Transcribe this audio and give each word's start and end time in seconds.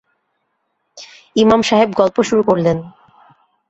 ইমাম 1.35 1.61
সাহেব 1.61 1.89
গল্প 1.93 2.17
শুরু 2.23 2.41
করলেন। 2.43 2.77